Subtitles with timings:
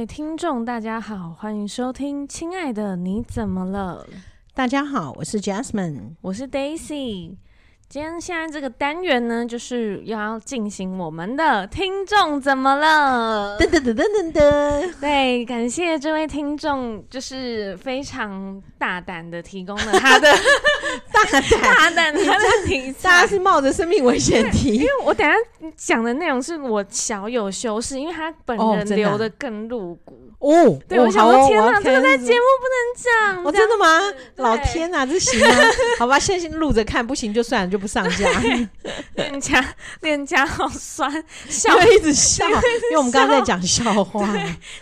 [0.00, 4.06] 位听众，大家好，欢迎收听《亲爱的你怎么了》。
[4.54, 7.36] 大家好，我是 Jasmine，我是 Daisy。
[7.86, 13.58] 今天现在这个单元呢，就是要进行我们的听众怎么了？
[13.58, 15.00] 噔噔噔噔噔噔。
[15.02, 20.32] 对，感谢这位听众，就是非常大胆的提供了他的
[21.12, 25.36] 大胆大胆他的题材，大家是冒着生命危险提，因为我等下
[25.76, 30.14] 讲的内容是我小有修饰，因为他本人留的更露骨。
[30.14, 33.44] 哦哦，对，我想说，天哪，这个在节目不能讲。
[33.44, 34.00] 我，真的吗？
[34.36, 35.54] 老天哪，这行吗？
[36.00, 38.26] 好吧，先先录着看，不行就算了，就不上架。
[39.16, 39.62] 脸颊，
[40.00, 41.12] 脸颊好酸，
[41.46, 42.54] 笑一直笑，因
[42.92, 44.26] 为我们刚刚在讲笑话，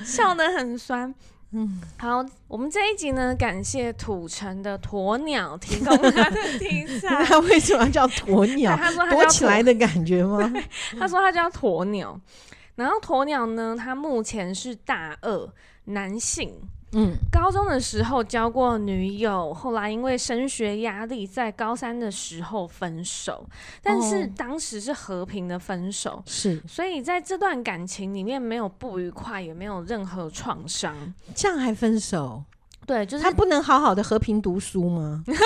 [0.05, 1.12] 笑得很酸。
[1.52, 7.25] 嗯，好，我们这一集呢，感谢土城的鸵鸟提供他的题材。
[7.25, 8.77] 他为什么叫鸵鸟？
[8.77, 10.53] 他说他躲起来的感觉吗？
[11.00, 12.20] 他说他叫鸵鸟。
[12.75, 15.48] 然后鸵鸟呢，他目前是大二，
[15.84, 16.53] 男性，
[16.92, 23.45] 嗯，高中的时候交过女友，后来因为升学压力，在高三的时候分手，
[23.83, 32.42] 但是当时是和平的分手，是、哦，所以在这段感情里面没有不愉快，也没有任何创伤，这样还分手？
[32.86, 35.23] 对，就是他不能好好的和平读书吗？
[35.28, 35.42] 对啊，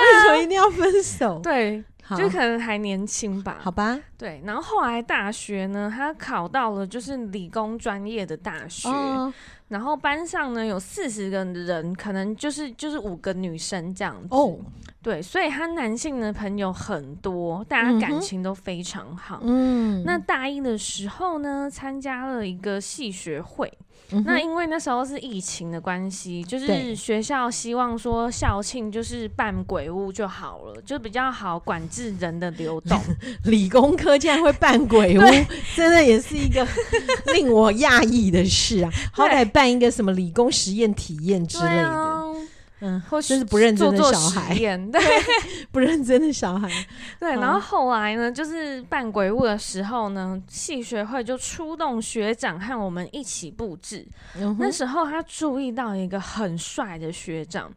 [0.00, 1.38] 为什么一定要分手？
[1.42, 1.84] 对。
[2.14, 3.98] 就可能还年轻吧，好吧。
[4.18, 9.32] 对，然后后来大学呢，他考到了就是理工专业的大学，哦、
[9.68, 14.28] 然后班上呢有四十个人，可能就是就是五个女生这样子。
[14.30, 14.58] 哦，
[15.02, 19.40] 对，所以他男性的朋友很多，大家感情都非常好。
[19.42, 23.72] 嗯，那大一的时候呢，参加了一个系学会。
[24.12, 33.00] 嗯、那因为那时候是疫情的关系，就是学校希望说校庆就是办鬼屋就好了，就比较好管制人的流动。
[33.44, 35.22] 理工科竟然会办鬼屋，
[35.74, 36.66] 真的也是一个
[37.34, 38.90] 令我讶异的事啊！
[39.12, 42.26] 好歹办一个什么理工实验体验之类的。
[42.80, 45.00] 嗯，或是 不认真的小孩，对，
[45.72, 46.70] 不认真的小孩，
[47.18, 47.30] 对。
[47.36, 54.06] 然后后来呢，就是办鬼屋的时候呢，系学会就出动学长和我们一起布置。
[54.36, 57.72] 嗯、那时候他注意到一个很帅的学长。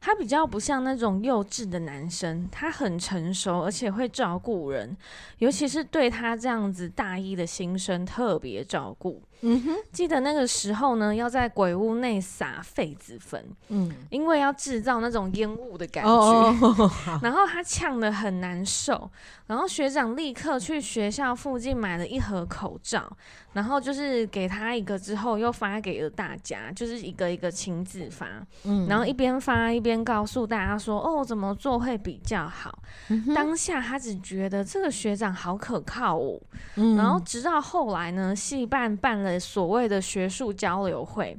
[0.00, 4.96] 他比较不像那种幼稚的男生，他很成熟，而且会照顾人，
[5.38, 9.20] 尤其是对他这样子大一的新生特别照顾。
[9.40, 16.10] 嗯哼，记得那个时候呢，要在鬼屋内撒痱子粉，嗯，因为要制造那种烟雾的感觉。
[16.10, 19.10] 哦哦哦哦，然后他呛得很难受，
[19.46, 23.10] 然后学长立刻去学校附近买了一盒口罩。
[23.54, 28.26] 然后就是给他一个之后，又发给了大家，就是一个一个亲自发。
[28.64, 32.78] 嗯，然后一边发一边告诉大家说：“哦，怎么做会比较好？”
[33.08, 36.38] 嗯、当下他只觉得这个学长好可靠哦。
[36.76, 41.36] 嗯、然后直到后来呢，戏办办了所谓的学术交流会。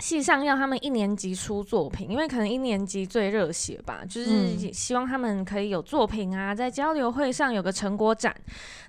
[0.00, 8.34] 系上要他们一年级出作品，因为可能一年级最热血吧，就是希望他们可以有作品啊，在交流会上有个成果展。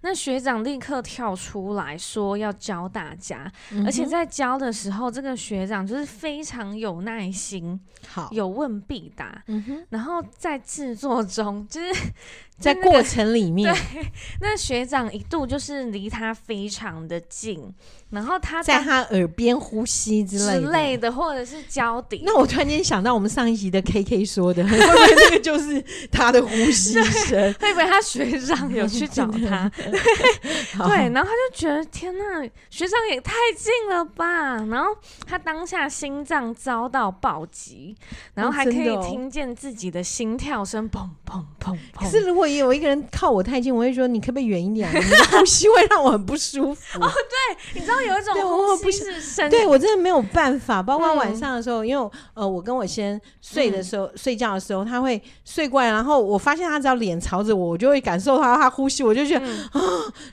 [0.02, 9.44] 那学长立刻跳出来说要教大家，嗯、而且在教的时候，这个学长就是非常有耐心，好，有问必答。
[9.90, 12.12] 然后在制作中就是。
[12.60, 14.06] 在过程里面，对，
[14.40, 17.74] 那学长一度就是离他非常的近，
[18.12, 22.24] 然后他在他耳边呼吸之类的，之类的或者是交底。
[22.26, 27.54] 那我突然间想到我们上一集的 KK 说的， 会不会这个就是他的呼吸声？
[27.56, 29.70] 会不会他学长有去找 他？
[29.76, 32.24] 对，对，然后他就觉得天呐，
[32.70, 34.56] 学长也太近了吧！
[34.68, 34.90] 然后
[35.28, 37.96] 他当下心脏遭到暴击，
[38.34, 42.04] 然后还可以听见自己的心跳声，砰砰砰砰。
[42.04, 44.90] 可是如果有一个人靠我太近，我会说你可不可以远一点？
[44.94, 47.00] 你的呼吸会让我很不舒服。
[47.04, 50.82] 哦，对，你知道有一种呼吸是深，对我真的没有办法。
[50.82, 59.46] 包括晚上的时候，嗯、因为呃，我跟我先睡的时候，嗯、睡觉的时候，他会睡过来，然后我发现他只要脸朝着我，我就会感受到他呼吸，我就觉得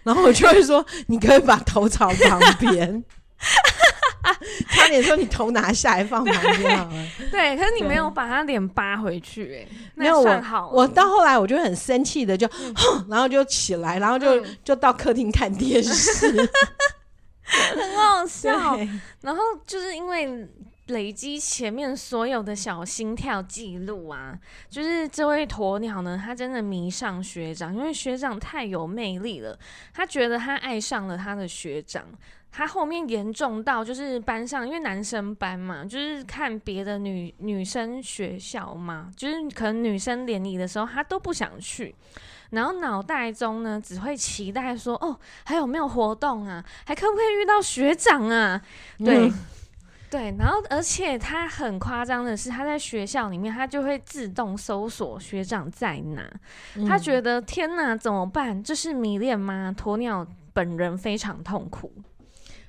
[0.03, 3.05] 然后我就会说，你可以把头朝旁边。
[4.71, 7.07] 差点说你头拿下来放旁边好了。
[7.31, 10.71] 对，可是你没有把他脸扒回去，哎，没有我。
[10.73, 12.49] 我到后来我就很生气的就，
[13.09, 16.29] 然后就起来，然后就就到客厅看电视，
[17.43, 18.79] 很好笑。
[19.23, 20.49] 然后就是因为
[20.87, 29.59] 累积前面所有的小心跳记录啊，就是这位鸵鸟呢，他真的迷上学长，因为学长太有魅力了，
[29.93, 32.05] 他觉得他爱上了他的学长。
[32.53, 41.95] 他后面严重到就是班上，因为男生班嘛，就是看别的女女生学校嘛，就是可能女生联谊的时候，他都不想去。
[42.51, 46.63] 然后脑袋中呢只会期待说，哦，还有没有活动啊？
[46.85, 48.61] 还可不可以遇到学长啊？
[48.99, 49.29] 对。
[49.29, 49.33] 嗯
[50.13, 56.31] 对，然后而且他很夸张的是，他在学校里面，他就会自动搜索学长在哪。
[56.77, 58.63] 嗯、他觉得天哪，怎么办？
[58.63, 59.75] 这是迷恋吗？
[59.75, 61.91] 鸵鸟本人非常痛苦，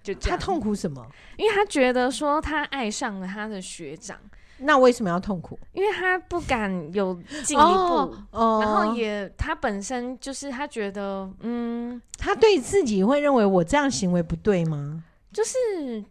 [0.03, 1.03] 就他痛苦什么？
[1.37, 4.19] 因为他觉得说他爱上了他的学长。
[4.57, 5.57] 那为什么要痛苦？
[5.71, 7.13] 因为他不敢有
[7.43, 15.03] 进一步，哦哦、然后也他本身就是他觉得，嗯，他对自己会认为我这样行为不对吗？
[15.31, 16.03] 就是。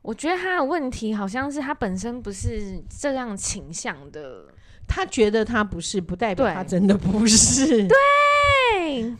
[0.00, 4.46] 我觉得他的问题好像是他本身不是这样倾向的，
[4.86, 7.66] 他觉得他不是，不代表他真的不是。
[7.66, 7.96] 对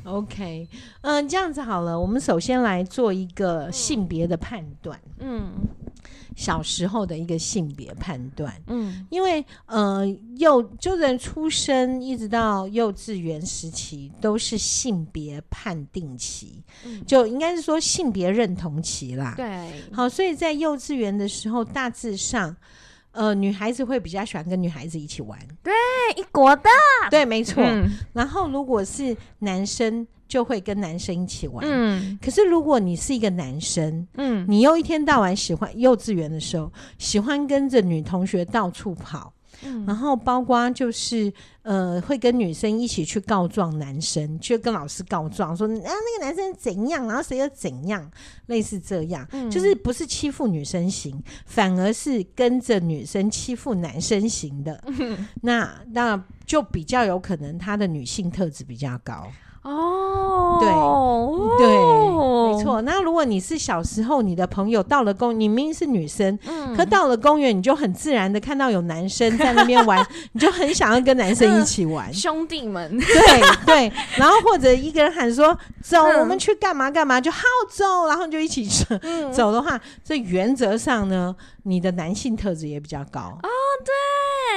[0.05, 0.69] ，OK，
[1.03, 5.00] 嗯，这样子好了，我们首先来做一个性别的判断。
[5.21, 5.53] 嗯。
[6.37, 10.06] 小时候的一个性别判断，嗯，因为呃，
[10.37, 19.35] 幼就是出生一直到幼稚园时期都是性别判定期，嗯，就应该是说性别认同期啦。
[19.37, 22.55] 对，好，所以在幼稚园的时候，大致上，
[23.19, 25.38] 呃，女孩子会比较喜欢跟女孩子一起玩。
[25.62, 25.73] 对，
[26.17, 26.70] 一国的，
[27.11, 27.62] 对，没错。
[27.62, 30.06] 嗯，然后如果是男生。
[30.29, 31.65] 就会跟男生一起玩。
[31.67, 39.32] 嗯，可是如果你是一个男生，嗯，你又一天到晚喜欢幼稚园的时候喜欢跟着女同学到处跑，
[39.64, 41.32] 嗯，然后包括就是
[41.62, 48.10] 呃会跟女生一起去告状男生，去跟老师告状说啊那个男生怎样，然后谁又怎样，
[48.46, 59.31] 类似这样，嗯，就是不是欺负女生型，反而是跟着女生欺负男生型的， 嗯，那那就比较有可能他的女性特质比较高。
[59.62, 61.76] 哦，对对，
[62.56, 62.81] 没错。
[62.82, 72.12] 那如果你是小时候，你的朋友到了公，你明明是女生，嗯，可到了公园，你就很自然的看到有男生在那边玩， 你就很想要跟男生一起玩。
[72.14, 73.93] 兄弟们， 对对。
[74.16, 78.84] 然后或者一个人喊说：“走，我们去干嘛干嘛？”就好走，然后就一起走。
[79.32, 81.34] 走的话，这原则上呢，
[81.69, 83.38] 你的男性特质也比较高。
[83.43, 83.49] 哦，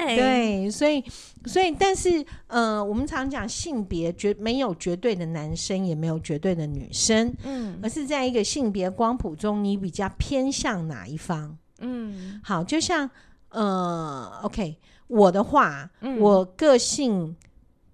[0.05, 1.03] 对对，所以。
[1.47, 11.57] 所以，但是，呃，我们常讲性别绝没有绝对的男生，也没有绝对的女生，嗯，而是在一个性别光谱中，你比较偏向哪一方？
[11.79, 13.09] 嗯，好，就像，
[13.49, 17.35] 呃，OK，我的话，嗯，我个性，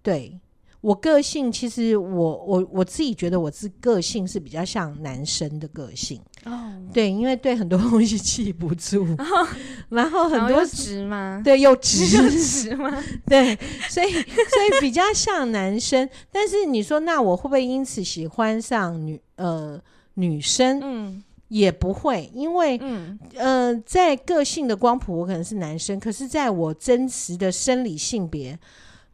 [0.01, 0.37] 对。
[0.79, 6.56] 我个性其实我我我自己觉得我自个性是比较像男生的个性哦，
[6.97, 9.47] 对，因为对很多 东西记不住，哦、
[9.89, 11.39] 然后很多直吗？
[11.43, 12.89] 对，又直 又直吗？
[13.27, 13.55] 对，
[13.87, 16.09] 所以所以比较像男生。
[16.31, 19.79] 但是你说那我会不会因此喜欢上女呃
[20.15, 20.79] 女生？
[20.81, 28.57] 嗯，也不会，因为嗯呃在个性的光谱我可能是男生，可是在我真实的生理性别。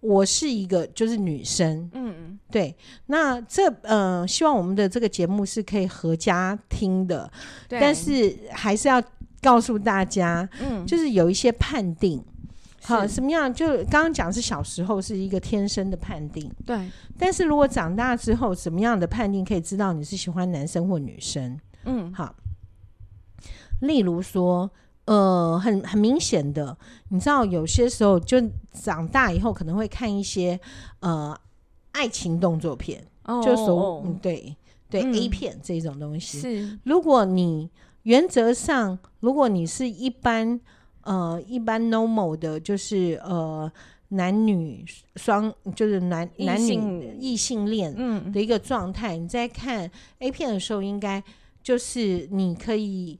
[0.03, 7.31] 我是一个就是女生，嗯，对，那这呃，希望我们的这个节目是可以合家听的，
[7.69, 7.79] 对。
[7.79, 9.01] 但是还是要
[9.41, 12.21] 告诉大家，嗯，就是有一些判定，
[12.81, 13.51] 好，什么样？
[13.53, 21.57] 就刚刚讲是小时候是一个天生的判定，对，但是如果长大之后，什么样的判定可以知道你是喜欢男生或女生？
[21.85, 22.35] 嗯，好，
[23.79, 24.69] 例如说。
[25.05, 26.77] 呃，很很明显的，
[27.09, 30.57] 你知道，有些时候就长大以后可能会看一些
[31.01, 31.37] 呃
[31.91, 34.55] 爱情动作片，哦、就说嗯，对
[34.89, 36.39] 对、嗯、A 片这种东西。
[36.39, 37.69] 是，如果你
[38.03, 40.57] 原则上，如果你是一般
[41.01, 43.69] 呃一般 normal 的，就是呃
[44.07, 44.85] 男女
[45.17, 47.93] 双，就是男男女异性恋
[48.31, 51.21] 的一个状态，嗯、你在看 A 片的时候，应该
[51.61, 53.19] 就是你可以。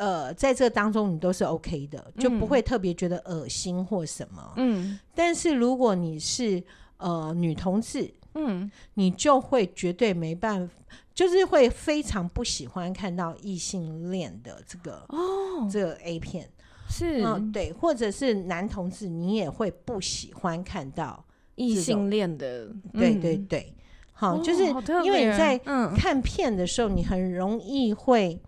[0.00, 4.54] 呃，在这当中你都是 OK 的，就不会特别觉得恶心或什么。
[4.56, 6.62] 嗯，但是如果你是
[6.96, 10.72] 呃女同志，嗯，你就会绝对没办法，
[11.12, 16.48] 就是会非常不喜欢看到异性恋的这个哦，这个 A 片。
[16.88, 21.22] 是，嗯，对，或者是男同志，你也会不喜欢看到
[21.56, 23.36] 异性恋的，对对。
[23.36, 23.74] 对，
[24.14, 24.64] 好，就是
[25.04, 25.60] 因为你在
[25.94, 28.40] 看片的时候，你很容易会。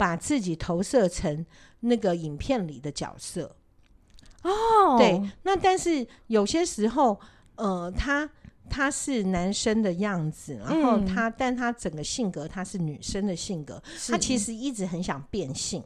[0.00, 1.44] 把自己投射成
[1.80, 3.54] 那个影片里的角色。
[4.42, 7.20] 哦，对，那但是有些时候，
[7.56, 8.26] 呃，他
[8.70, 15.84] 他是男生的样子，然后他，嗯、但他整个性格他是女生的性格，他其实一直很想变性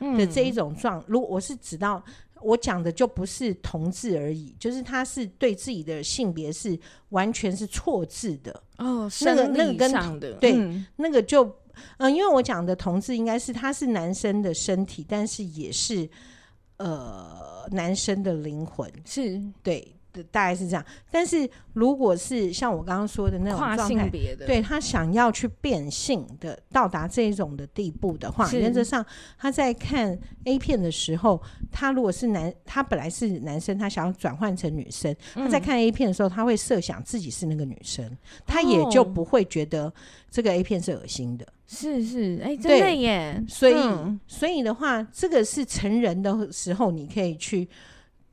[0.00, 0.98] 的这一种状。
[0.98, 2.04] 嗯、如果我是指到
[2.40, 6.76] 我讲的就不是同志而已，就是他是对自己的性别是
[7.10, 8.60] 完全是错置的。
[8.78, 11.61] 哦，那个那个跟对、嗯、那个就。
[11.98, 16.08] 嗯，因为我讲的同志应该是他是男生的身体，但是也是
[16.76, 19.40] 呃男生的灵魂，是。
[19.62, 20.84] 对大概是这样。
[21.10, 29.04] 但是如果是像我刚刚说的那种跨性别的，对他想要去变性的到达这一种的地步的话，原则上
[29.38, 31.40] 他在看 A 片的时候，
[31.70, 39.92] 他如果是男，他本来是男生，他想要转换成女生，他在看 A 片的时候，他会设想自己是那个女生，嗯、他也就不会觉得
[40.28, 41.46] 这个 A 片是恶心的。
[41.66, 43.42] 是是，哎、欸，真的耶。
[43.48, 47.68] 所以、嗯，所以的话，这个是成人的时候，你可以去。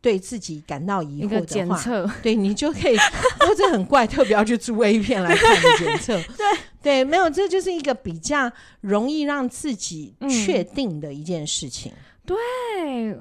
[0.02, 2.98] 对自己感到疑惑的话， 对你就可以，
[3.40, 6.22] 或者很怪，特别要去租 A 片来看检测。
[6.38, 6.46] 对
[6.82, 8.52] 对，没有，这就是一个比较
[8.82, 10.14] 容易让自己
[10.46, 11.92] 确定的一件事情。
[11.92, 12.38] 嗯、对，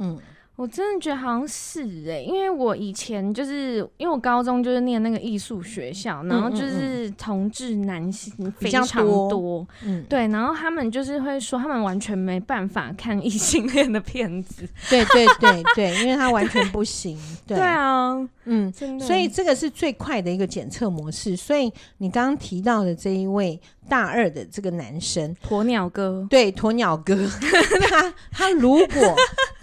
[0.00, 0.18] 嗯。
[0.58, 18.14] 我真的觉得好像是哎、欸，因为我以前就是因为我高中就是念那个艺术学校，然后就是同志男性非常多，多，嗯，对，然后他们就是会说他们完全没办法看异性恋的片子，对对对对，因为他完全不行，对，对啊，
[18.46, 21.36] 嗯，真的，所以这个是最快的一个检测模式。
[21.36, 27.14] 所以你刚刚提到的这一位大二的这个男生，鸵鸟哥，对，鸵鸟哥，
[27.88, 29.16] 他他如果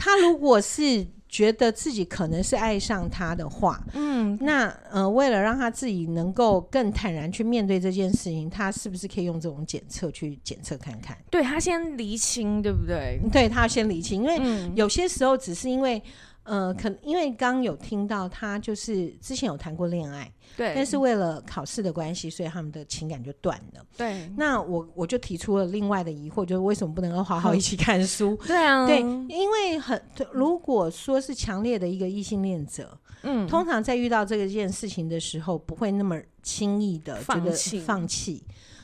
[0.05, 1.07] 他如果是。
[1.27, 11.17] 觉得自己可能是爱上他的话，嗯，那呃，为了让他自己能够更坦然去面对这件事情，他是不是可以用这种检测去检测看看？
[11.29, 13.19] 对，他先厘清，对不对？
[13.33, 16.01] 对，他要先厘清，因为有些时候只是因为。
[16.45, 23.83] 呃，可因为刚有听到他就是之前有谈过恋爱，对，但是为了考试的关系，所以他们的情感就断了。
[23.97, 28.37] 对，那我我就提出了另外的疑惑，就是为什么不能够好好一起看书？
[28.45, 38.43] 对啊，对，因为很如果说是强烈的一个异性恋者，嗯，通常在遇到这个件事情的时候，不会那么轻易的觉得放弃。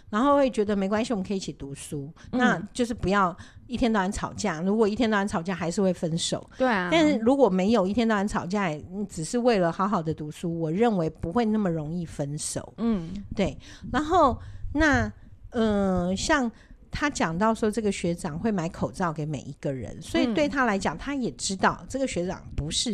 [0.10, 3.34] 然后会觉得没关系，我们可以一起读书，嗯，那就是不要
[3.72, 4.62] 一天到晚吵架。
[4.62, 6.46] 如果一天到晚吵架，还是会分手。
[6.58, 6.90] 对啊。
[6.92, 8.70] 但是如果没有一天到晚吵架，
[9.10, 12.74] 只是为了好好的读书，我认为不会那么容易分手。
[12.78, 13.58] 嗯，对。
[13.92, 14.38] 然后
[14.74, 15.12] 那
[15.52, 16.52] 嗯、呃，像
[16.92, 22.92] 他讲到说，这个学长会买口罩给每一个人，所以对他来讲，他也知道这个学长不是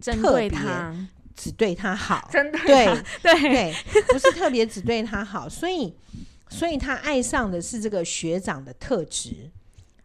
[0.00, 0.94] 针对他，
[1.36, 2.26] 只对他好。
[2.32, 3.74] 针对他，对 对对，
[4.10, 5.94] 不是特别只对他好，所以。
[6.50, 9.50] 所以他爱上的是这个学长的特质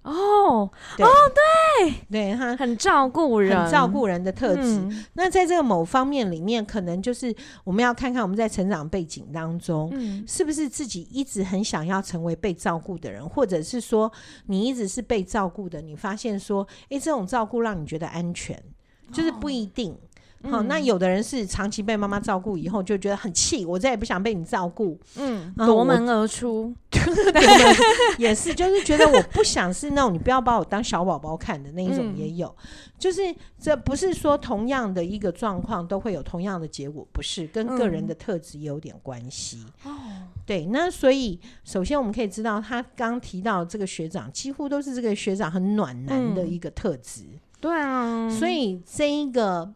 [0.03, 4.62] 哦，对哦，对，对他很照顾人，很照顾人的特质。
[4.62, 5.05] 嗯。
[5.13, 7.33] 那在这个某方面里面，可能就是
[7.63, 14.12] 我们要看看我们在成长背景当中，嗯，是不是自己一直很想要成为被照顾的人，或者是说
[14.48, 18.62] 你一直是被照顾的，你发现说，哎，这种照顾让你觉得安全，
[19.12, 19.93] 就是不一定。
[19.93, 19.98] 哦
[20.50, 26.73] 好、嗯，那有的人是长期被妈妈照顾以后，就觉得很气，我再也不想被你照顾，嗯，夺门而出，
[28.19, 32.67] 也是，就是觉得我不想是那种你不要把我当小宝宝看的那一种，也有、嗯，
[33.00, 33.21] 就是
[33.57, 40.27] 这不是说同样的一个状况都会有同样的结果，不是跟个人的特质有点关系哦、嗯。
[40.45, 49.73] 对，那所以首先我们可以知道，他刚提到这个学长，几乎都是这个学长很暖男的一个特质、嗯，对啊，所以这一个。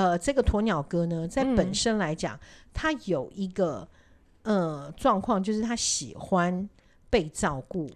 [0.00, 2.40] 呃，这个鸵鸟哥呢，在本身来讲，嗯、
[2.72, 3.86] 他有一个
[4.44, 6.66] 呃状况，就是他喜欢
[7.10, 7.86] 被照顾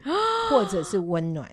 [0.50, 1.50] 或者是温暖，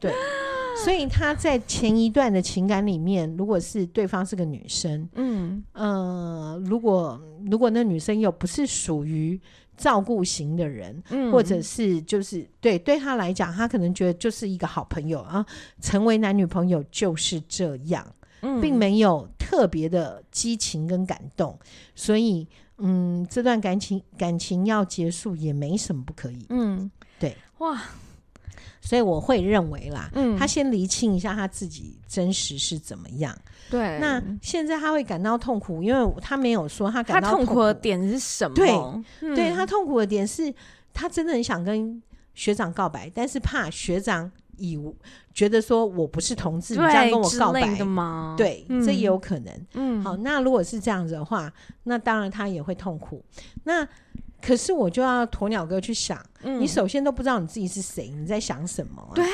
[0.00, 0.12] 对，
[0.84, 5.62] 所以他在前一段的情感里面，如果是对方是个女生，嗯。
[5.74, 9.40] 呃，如果如果那女生又不是属于
[9.76, 15.46] 照顾型的人，嗯，或者是就是对对他来讲，他可能觉得就是一个好朋友啊，
[15.80, 18.04] 成为男女朋友就是这样。
[18.60, 21.58] 并没有特别的激情跟感动，
[21.94, 22.46] 所以
[22.78, 26.46] 嗯，这段感情感情要结束也没什么不可以。
[26.48, 27.80] 嗯，对，哇，
[28.80, 33.36] 所以我会认为啦，嗯，他先厘清一下他自己真实是怎么样。
[33.70, 38.54] 对，那现在他会感到痛苦，因为他没有说他感到痛苦，的点是什么？
[38.54, 38.70] 对，
[39.20, 40.52] 嗯，对，他痛苦的点是
[40.92, 42.02] 他真的很想跟
[42.34, 44.30] 学长告白，但是怕学长。
[44.58, 44.78] 以
[45.34, 48.34] 觉得说我不是同志，你这样跟我告白的吗？
[48.36, 49.66] 对，嗯、这也有可能。
[49.74, 51.52] 嗯，好，那如果是这样子的话，
[51.84, 53.24] 那当然他也会痛苦。
[53.64, 53.86] 那
[54.40, 59.14] 可是我就要鸵鸟哥去想、嗯，你首先都不知道你自己是谁，你在想什么、啊？
[59.14, 59.24] 对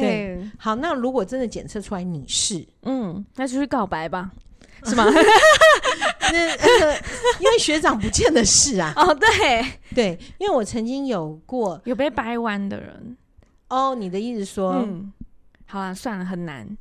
[0.00, 0.50] 对。
[0.58, 4.30] 好，那如果真的检测出来你是，嗯，那就去告白吧，
[4.84, 5.04] 是吗？
[6.30, 6.94] 那呃，
[7.40, 8.92] 因为学长不见得是啊。
[8.96, 13.16] 哦，对对，因为我曾经有过有被掰弯的人。
[13.68, 15.12] 哦，你的意思说，嗯，
[15.66, 16.76] 好啊，算了，很难，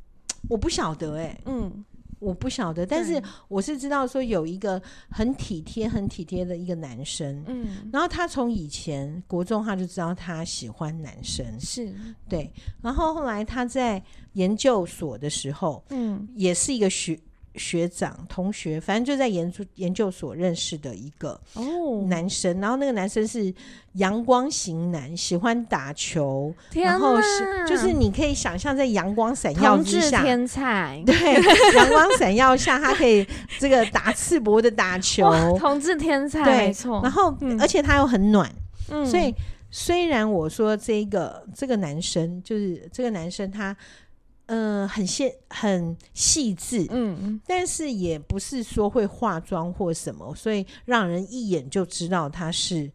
[0.49, 1.85] 我不晓得哎、欸，嗯，
[2.19, 11.93] 我不晓得，但是我是知道说有一个很体贴、很体贴的一个男生，嗯，然后他从以前国中他就知道他喜欢男生，是。
[12.29, 12.51] 对，
[12.81, 14.01] 然后后来他在
[14.33, 17.19] 研究所的时候，嗯，也是一个学
[17.57, 21.39] 学长同学，反正就在研究研究所认识的一个
[22.07, 23.53] 男生，哦、然后那个男生是
[23.93, 31.33] 阳光型男，喜欢打球，然后是就是你可以想象在阳光闪耀之下，天才，对，
[31.75, 33.27] 阳光闪耀下，他可以
[33.59, 37.01] 这个打赤膊的打球，同志天才，对，没错。
[37.01, 38.49] 然后、嗯、而且他又很暖，
[38.89, 39.33] 嗯、所以
[39.71, 43.75] 虽然我说这个这个男生就是这个男生他。
[44.47, 52.91] 嗯、呃，很细很细致，嗯，但是也不是说会化妆或什么，所以让人一眼就知道他是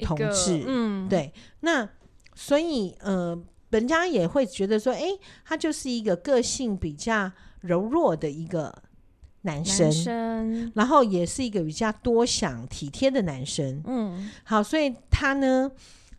[0.00, 1.32] 同志，嗯，对。
[1.60, 1.88] 那
[2.34, 3.38] 所以呃，
[3.70, 7.30] 人家也会觉得说，哎、欸，他就是一个个性比较
[7.60, 8.74] 柔弱的一个
[9.42, 15.70] 男生，男生然后也是一个比较多想体贴的男生，嗯，好，所以他呢。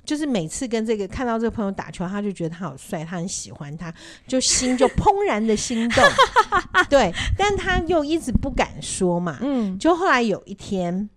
[0.06, 3.94] 就是每次跟这个看到这个朋友打球，他就觉得他好帅，他很喜欢他，
[4.28, 6.04] 就心就怦然的心动。
[6.90, 9.40] 对，但他又一直不敢说嘛。
[9.42, 11.10] 嗯，就后来有一天，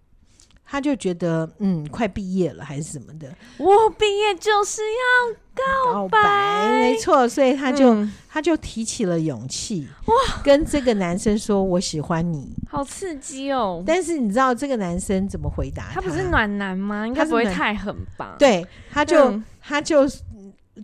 [0.71, 5.39] 他就觉得嗯，快毕业了还是什么的，我毕业就是要。
[5.59, 13.83] 告白，告白没错，所以他就、嗯、他就提起了勇气，哇，跟这个男生说：“我喜欢你。”好刺激哦！
[13.85, 15.95] 但是你知道这个男生怎么回答他？
[15.95, 17.05] 他不是暖男吗？
[17.05, 18.37] 应该不会太狠吧？
[18.39, 20.09] 对，他就、嗯、他就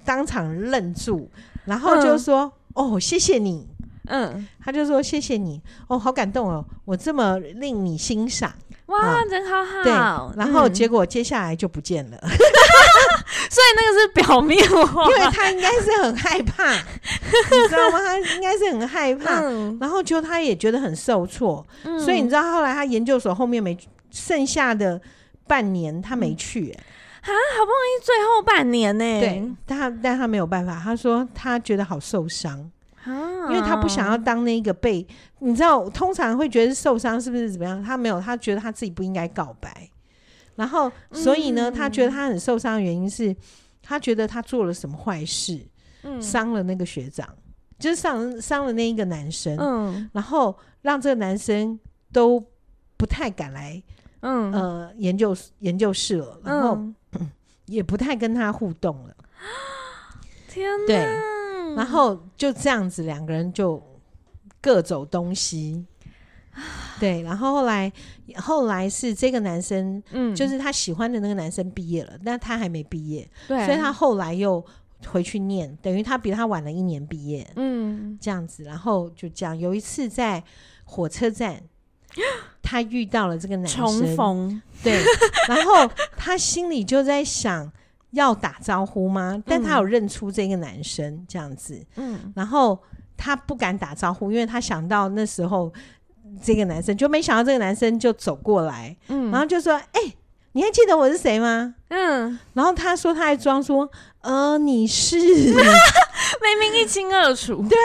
[0.04, 1.30] 当场愣住，
[1.66, 3.68] 然后就说：“嗯、哦，谢谢你。”
[4.10, 6.64] 嗯，他就说：“谢谢你。”哦，好感动哦！
[6.84, 8.52] 我这么令你欣赏。
[8.86, 9.82] 哇，人好好。
[9.82, 9.92] 对，
[10.36, 17.98] 然后结果接下来就不见了， 所以那个是表面话，因为他应该是很害怕， 你知道吗？
[17.98, 19.40] 他应该是很害怕，
[19.80, 21.66] 然后就他也觉得很受挫，
[22.04, 23.76] 所以你知道后来他研究所后面没
[24.10, 25.00] 剩下的
[25.46, 32.70] 半年他没去，啊，好不容易最后半年呢，对，但他但他没有办法，他说他觉得好受伤。
[33.06, 35.06] 因为他不想要当那个被
[35.40, 37.82] 你知道，通常会觉得受伤是不是怎么样？
[37.82, 39.90] 他没有，他觉得他自己不应该告白，
[40.56, 43.34] 然后所以呢，他觉得他很受伤的原因是
[43.82, 45.60] 他觉得他做了什么坏事，
[46.20, 47.28] 伤了那个学长，
[47.78, 51.78] 就是伤伤了那一个男生，然后让这个男生
[52.12, 52.42] 都
[52.96, 53.82] 不太敢来，
[54.20, 56.78] 嗯呃，研究研究室了，然后
[57.66, 59.14] 也不太跟他互动了。
[60.48, 61.43] 天哪！
[61.74, 61.76] 对。
[61.76, 63.82] 然后就这样子，两个人就
[64.60, 65.84] 各走东西。
[67.00, 67.92] 对，然后后来
[68.36, 74.64] 后来是这个男生，嗯，就是他喜欢的那个男生毕业了，但他还没毕业，对，所以他后来又
[75.08, 79.58] 回去念，等于他比他晚了一年毕业，嗯，这样子，然后就这样。
[79.58, 80.40] 有一次在
[80.84, 81.60] 火车站，
[82.62, 85.02] 他遇到了这个男生，重逢，对，
[85.48, 87.72] 然后他心里就在想。
[88.14, 89.40] 要打招呼吗？
[89.46, 92.78] 但他有认出这个男生这样子，嗯，然后
[93.16, 95.72] 他不敢打招呼，因为他想到那时候
[96.42, 100.16] 这个男生，就没想到这个男生就走过来，嗯，然后就说：“哎、欸，
[100.52, 103.88] 你还记得我是谁吗？”嗯，然后他说他还装说
[104.22, 105.54] ：“呃，你是， 明
[106.60, 107.78] 明一清二楚。”对，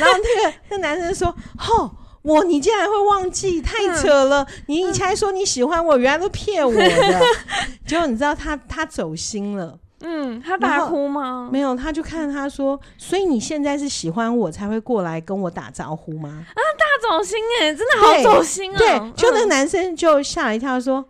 [0.00, 1.90] 然后那个那个男生说：“吼。”
[2.22, 4.42] 我，你竟然会忘记，太扯了！
[4.44, 7.20] 嗯、你以前还说你喜欢我，原来都骗我的。
[7.86, 11.48] 结果你知道他他走心了，嗯，他大哭吗？
[11.52, 18.78] 没有，他就看他说：“所以你现在是喜欢我才会过来跟我打招呼吗？”啊，大走心哎，真的好走心啊！
[18.78, 21.04] 对，就那个男生就吓了一跳，说：“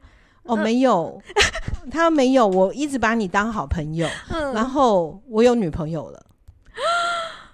[0.44, 1.20] 嗯、哦，没有，
[1.90, 6.22] 他没有，我一直把你当好朋友，嗯、然后我有女朋友了。”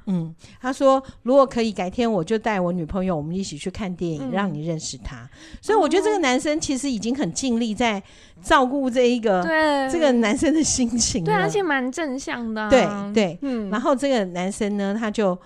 [0.09, 5.29] 嗯，他说如果可以，改天我就带我女朋友，我们一起去看电影，嗯、让你认识他。
[5.61, 8.03] 所以我觉得这个男生其实已经很尽力在
[8.43, 9.91] 照顾这一个对。
[9.91, 12.69] 这个男生的心情，对，而且蛮正向的、啊。
[12.69, 13.71] 对对，嗯。
[13.71, 15.39] 然后这个男生呢，他就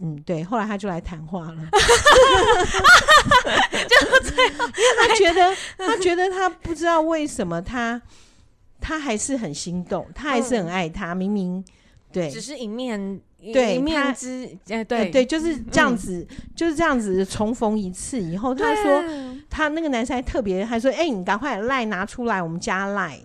[0.00, 1.56] 嗯，对，后来他就来谈话了，
[3.88, 3.96] 就
[4.28, 8.00] 这样，因为他觉得他觉得他不知道为什么他
[8.80, 11.64] 他还是很心动，他还是很爱他，嗯、明明
[12.12, 13.20] 对，只是一面。
[13.54, 19.02] 对，一面之，哎，对对，就是这样子，就是这样子重逢一次以后，他说
[19.48, 23.18] 他那个男生还特别还说，哎，你赶快赖拿出来，我们加赖。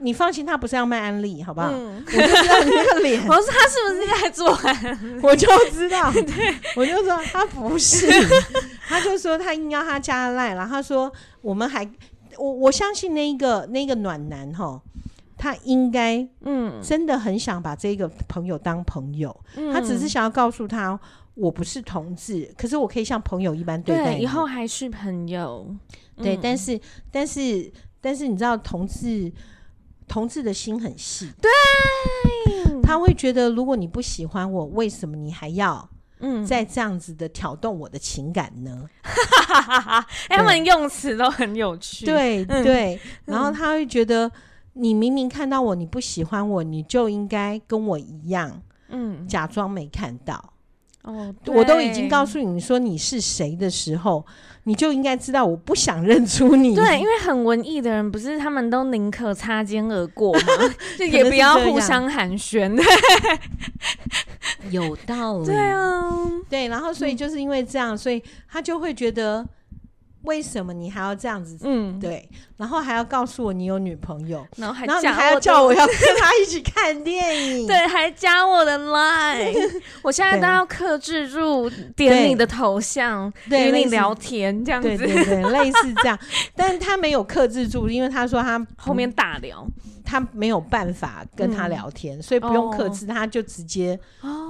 [0.00, 1.68] 你放心，他不是要卖安利，好不好？
[1.68, 5.20] 我就知道你那个脸， 我说他是不是在做安利？
[5.22, 8.06] 我就知道， 对，我就说他不是，
[8.88, 11.86] 他就说他硬要他加赖，然后他说我们还，
[12.38, 14.80] 我我相信那一个那个暖男哈。
[15.36, 19.34] 他应该，嗯，真的很想把这个朋友当朋友。
[19.56, 20.98] 嗯、他只是想要告诉他，
[21.34, 24.22] 我不是同志，可是我可以像朋友一般对待你。
[24.22, 25.66] 以后还是朋友。
[26.16, 29.32] 对，嗯、但是，但是，但是，你知道，同志，
[30.06, 31.28] 同志的心很细。
[31.40, 31.50] 对，
[32.82, 35.88] 他会觉得，如果你不喜欢我，为什么你还要
[36.20, 38.88] 嗯，在这样子的挑动我的情感呢？
[40.30, 42.06] 他们用词都很有趣。
[42.06, 44.30] 对对，然后他会觉得，
[44.74, 50.52] 你明明看到我，你不喜欢我，你就应该跟我一样，嗯，假装没看到。
[51.02, 54.24] 哦，我都已经告诉你说你是谁的时候，
[54.64, 56.74] 你就应该知道我不想认出你。
[56.74, 60.40] 对，因为很文艺的人不是他们都宁可擦肩而过吗？
[60.98, 62.82] 就也不要互相寒暄。
[64.70, 65.46] 有道理。
[65.46, 66.02] 对啊，
[66.48, 69.46] 对，然后所以就是因为这样，所以他就会觉得。
[70.24, 71.56] 为什么你还要这样子？
[71.62, 86.18] 嗯，对，然后还要告诉我你有女朋友，然后还然后你还要叫我要跟他一起看电影， 对，还加我的 line， 我现在都要克制住点你的头像，与你聊天这样子，对对对，类似这样，
[86.56, 89.66] 但他没有克制住，因为他说他 后面大聊。
[90.04, 93.98] 他没有办法跟他聊天，嗯、所以不用克制，哦、他就直接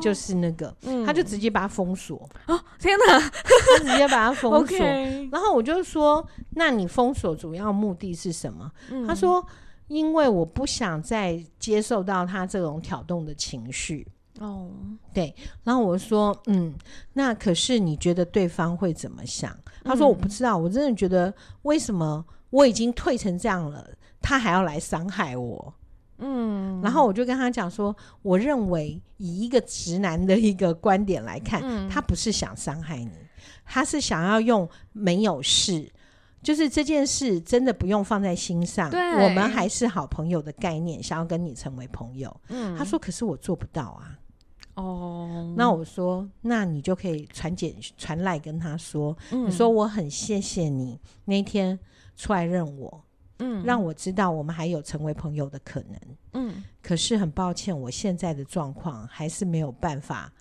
[0.02, 2.28] 就是那个，哦、他就直接把他封锁。
[2.48, 3.20] 哦，天哪！
[3.20, 4.78] 他直接把他封锁。
[5.30, 9.44] 然后我就说：“那你封锁主要目的是什么？”嗯、他说
[9.86, 14.06] ：“因为我不想再接受到他这种挑动的情绪。”
[14.40, 14.68] 哦，
[15.12, 15.32] 对。
[15.62, 16.74] 然后我说：“嗯，
[17.12, 23.88] 那可是你觉得对方会怎么想？”他说：“我不知道，我真的觉得为什么我已经退成这样了。”
[24.24, 25.74] 他还要来伤害我，
[26.16, 33.10] 嗯，然后我就跟他讲说，我认为以一个直男的一个观点来看，嗯，他不是想伤害你，
[33.66, 35.92] 他是想要用没有事，
[36.42, 42.34] 就是这件事真的不用放在心上，对，我们还是好朋友的概念，想要跟你成为朋友。
[42.48, 44.18] 嗯，他说，可是我做不到啊。
[44.76, 51.78] 哦，那我说，那你就可以传简传赖跟他说，嗯，你说我很谢谢你那天
[52.16, 53.04] 出来认我。
[53.38, 55.98] 嗯，让我知道我们还有成为朋友的可能。
[56.34, 60.32] 嗯，可是很抱歉，我现在的状况还是没有办法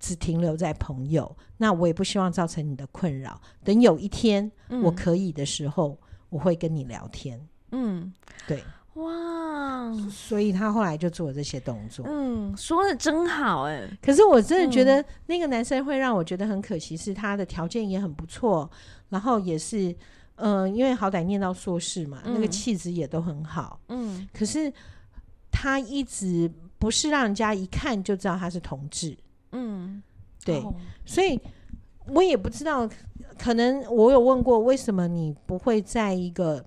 [0.00, 1.36] 只停留在朋友。
[1.56, 3.40] 那我也不希望造成你的困扰。
[3.62, 4.50] 等有一天
[4.82, 7.40] 我可以的时候，嗯，我会跟你聊天。
[7.70, 8.12] 嗯，
[8.46, 12.04] 对，哇，所以他后来就做了这些动作。
[12.08, 13.88] 嗯，说的真好哎。
[14.02, 18.68] 可是我真的觉得那个男生会让我觉得很可惜，是他的条件也很不错，
[19.08, 19.94] 然后也是。
[20.38, 23.78] 嗯、呃，因为好歹念到硕士嘛，嗯、那个气质也都很好。
[23.88, 24.72] 嗯，可是
[25.50, 29.16] 他一直不是让人家一看就知道他是同志。
[29.52, 30.02] 嗯，
[30.44, 30.74] 对，哦、
[31.04, 31.38] 所以
[32.06, 32.88] 我也不知道，
[33.38, 36.64] 可能我有问过，为什么你不会在一个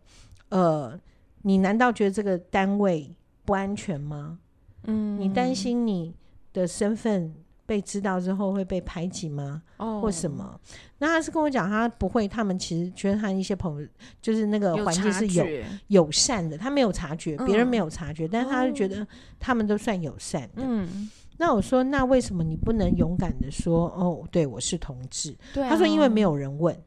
[0.50, 1.00] 呃，
[1.44, 3.14] 你难道觉得这个单位
[3.46, 4.40] 不安全吗？
[4.84, 6.14] 嗯，你担心你
[6.52, 7.34] 的身份
[7.72, 9.62] 被知道之后会被排挤吗？
[9.78, 10.60] 哦，或什么？
[10.98, 12.28] 那他是跟我讲，他不会。
[12.28, 13.88] 他们其实觉得他一些朋友
[14.22, 15.46] 就是那个环境是有
[15.88, 19.08] 友善的，他没有察觉，别人没有察觉，嗯、但是他就觉得
[19.40, 20.62] 他们都算友善的。
[20.66, 25.34] 嗯，那我说，那为什么你不能勇敢的说，哦，对我是同志？
[25.54, 26.78] 对、啊，他说因为没有人问，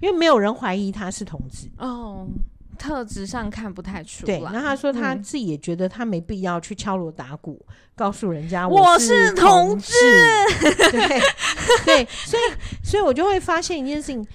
[0.00, 1.66] 因为没有人怀疑他是同志。
[1.78, 2.28] 哦。
[2.78, 4.38] 特质上看不太出来。
[4.38, 9.92] 对，那他说他自己也觉得他没必要去敲锣打鼓，嗯、告诉人家我是同志。
[10.90, 11.20] 对
[11.84, 12.42] 对，所以
[12.82, 14.26] 所以我就会发现一件事情，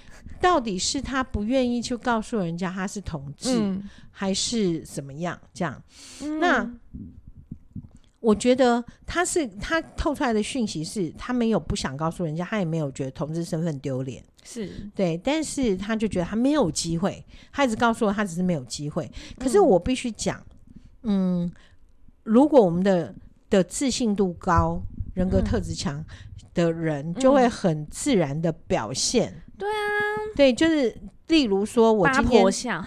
[0.41, 5.39] 到底是他不愿意去告诉人家他是同志，嗯、还是怎么样？
[5.53, 5.81] 这样，
[6.21, 6.71] 嗯、那
[8.19, 14.23] 我觉得他是他透出来的讯息是他没有不想告诉人家，他也没有觉得同志身份丢脸。
[14.51, 14.89] 是。
[14.95, 19.09] 对，但是他就觉得他没有机会，他一直告诉我他只是没有机会。
[19.37, 20.41] 可是我必须讲，
[21.03, 21.51] 嗯，
[22.23, 23.13] 如果我们的
[23.49, 24.81] 的自信度高、
[25.13, 26.03] 人格特质强
[26.55, 29.31] 的人，就会很自然的表现。
[29.31, 29.75] 嗯、对啊，
[30.35, 30.95] 对，就是
[31.27, 32.83] 例如说我今天像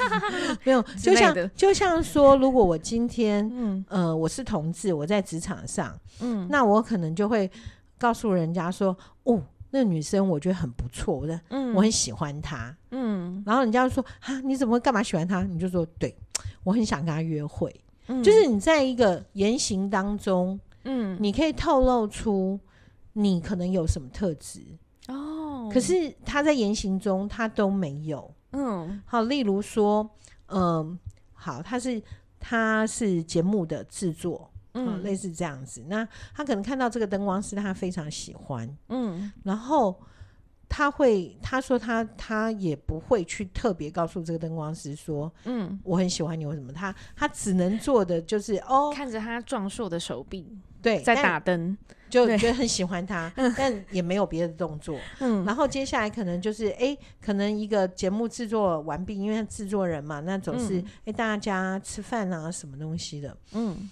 [0.64, 3.84] 没有， 就像就像说，如果我今天嗯。
[3.88, 7.50] 呃我是同志，我在职场上，嗯，那我可能就会
[7.98, 9.42] 告诉人家说，哦。
[9.74, 15.42] 那个女生我觉得很不错，我的，嗯，我很喜欢她，嗯，然后人家就说啊，你怎么会干嘛喜欢她？
[15.42, 16.16] 你就说对，
[16.62, 17.74] 我很想跟她约会，
[18.06, 22.56] 嗯，就是你在一个言行当中，嗯，你可以透露出
[23.14, 24.60] 你可能有什么特质
[25.08, 30.08] 哦，可是他在言行中他都没有，嗯，好，例如说，
[30.46, 30.96] 嗯，
[31.32, 32.00] 好，他是
[32.38, 34.48] 他是节目的制作。
[34.74, 39.98] 嗯，类似这样子，那他可能看到这个灯光师，他非常喜欢，嗯，然后
[40.68, 46.72] 他会他说他他也不会去特别告诉这个灯光师说，嗯，我很喜欢你，为什么？
[46.72, 51.76] 他他只能做的就是哦，看着他壮硕的手臂，对，在打灯，
[52.10, 60.90] 就觉得很喜欢他，但也没有别的动作，嗯，然后接下来可能就是哎、欸，可能一个节目制作完毕，因为他制作人嘛，那总是哎、嗯。
[61.04, 63.88] 欸、大家吃饭啊，什么东西的，嗯。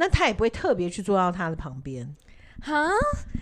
[0.00, 2.08] 那他也不会特别去坐到他的旁边
[2.62, 2.88] 哈，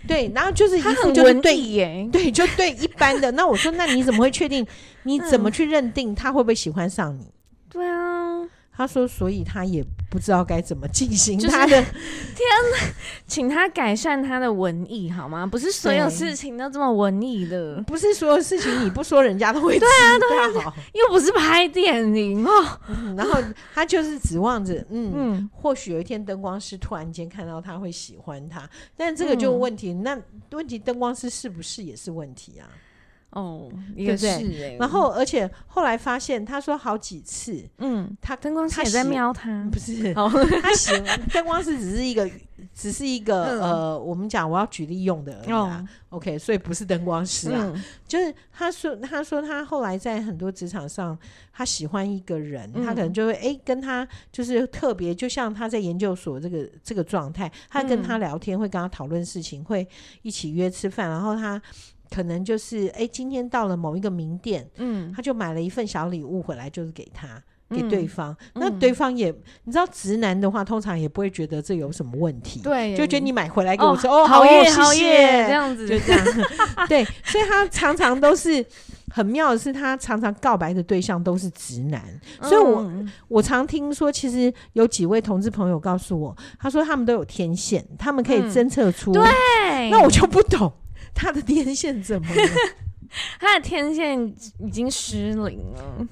[0.05, 3.31] 对，然后就是一他很副就是对文艺耶， 对，就对一般的。
[3.31, 4.67] 那我说，那你怎么会确定？
[5.03, 7.31] 你怎么去认定他会不会喜欢上你？
[7.69, 8.18] 对啊，
[8.79, 11.71] 他说，所以他也不知道该怎么进行就是他的。
[11.83, 12.93] 天哪，
[13.27, 15.45] 请他改善他的文艺好吗？
[15.45, 19.87] 不是所有事情都这么文艺的，不是所有事情你不说人家都会知道。
[20.17, 22.79] 对啊， 又不是拍电影哦。
[22.87, 23.37] 嗯，然后
[23.73, 28.65] 他就是指望着，嗯，嗯或许有一天灯光师突然间看到他会喜欢他，
[28.95, 30.17] 但这个就问题，嗯、那
[30.51, 32.63] 问题灯光师是不是也是问题啊？
[33.31, 34.77] 哦，也是哎、欸。
[34.79, 40.27] 然后，而且后来发现，他说好几次，嗯，他灯光师也在瞄他，不是，哦、
[40.63, 42.27] 他喜欢灯光师只是一个，
[42.73, 45.85] 只是一个、嗯、呃，我们讲我要举例用的而已、啊。
[46.09, 51.15] 哦、OK，所以不是灯光师啊，嗯、就是他说，他说他后来在很多职场上，
[51.53, 59.87] 他喜欢一个人，嗯、他可能就会哎、欸、跟他就是特别，就像他在研究所这个这个状态，他跟他聊天，嗯、会跟他讨论事情，会
[60.23, 61.61] 一起约吃饭，然后他。
[62.09, 68.35] 可能就是哎、欸，今天到了某一个名店，嗯，他就买了一份小礼物回来，就是给他给对方。
[68.55, 76.25] 嗯、那对方也，嗯、你知道，直男的话通常也不会觉得这有什么问题，对，就觉得你买回来给我说哦，好耶，好耶，这样子就这样。
[76.89, 78.65] 对，所以他常常都是
[79.11, 82.01] 很妙的是，他常常告白的对象都是直男。
[82.41, 82.91] 嗯、所以我
[83.27, 89.13] 我常听说，其实有几位同志朋友告诉我，他说他们都有天线，他们可以侦测出、嗯。
[89.13, 90.73] 对，那我就不懂。
[91.13, 92.41] 他的天线怎么了？
[93.39, 94.21] 他的天线
[94.59, 96.07] 已经失灵了。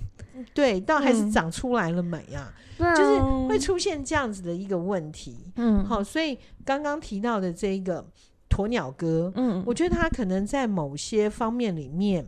[0.53, 2.53] 对，倒还是长出来了没啊？
[2.77, 5.37] 嗯、就是会出现这样子的一个问题。
[5.55, 8.05] 嗯，好，所以刚刚提到的这一个
[8.49, 12.27] 鸵鸟哥，嗯，我觉得他可能在某些方面里面，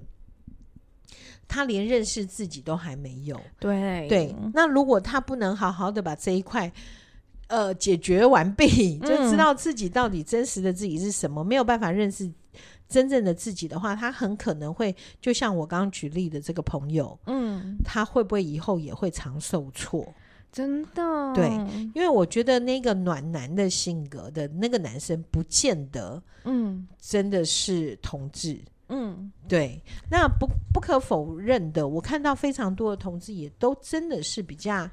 [1.48, 3.40] 他连认识自己都还没有。
[3.60, 6.72] 对对，那如果他不能好好的把这一块。
[7.48, 11.42] 呃，解决完毕，就知道自己到底真实的自己是什么。
[11.42, 12.32] 嗯、没有办法认识
[12.88, 20.12] 真正的自己的话，他很可能会就像我刚刚举例的这个朋友，嗯，他会不会以后也会常受挫？
[20.52, 21.48] 真的，对，
[21.94, 29.80] 因为我觉得那个暖男的性格的那个男生，不见得，嗯，真的是同志，嗯，对。
[30.10, 34.90] 那不不可否认的，我看到非常多的同志也都真的是比较，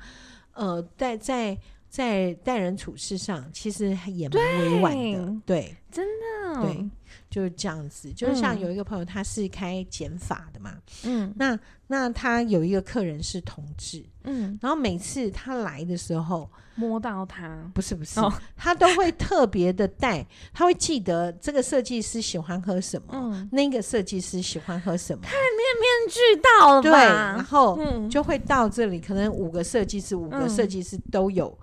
[0.52, 1.58] 呃，在在。
[1.88, 5.76] 在待人处事上，其实也蛮委婉的，对，对。
[5.90, 6.90] 真的，对，
[7.36, 8.10] 就是这样子。
[8.14, 10.72] 就是像有一个朋友，他是开减法的嘛，
[11.04, 26.90] 嗯，那那他有一个客人是同志，嗯，然后每次他来的时候，摸到他，不是不是，哦、他都会特别的带，他会记得这个设计师喜欢喝什么，嗯、那个设计师喜欢喝什么，太面面俱到了吧？
[26.90, 31.54] 对，然后就会到这里，可能五个设计师，五个设计师都有。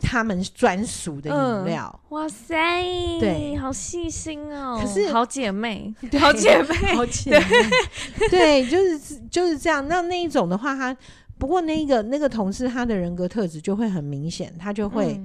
[0.00, 2.56] 他们专属的饮料、嗯，哇塞，
[3.18, 4.78] 对，好细心哦。
[4.80, 7.46] 可是好姐妹，好姐妹， 好姐妹，
[8.30, 9.86] 对， 就是就是这样。
[9.88, 10.96] 那那一种的话，他
[11.36, 15.20] 不过那个那个同事，他的人格特质就会很明显，他就会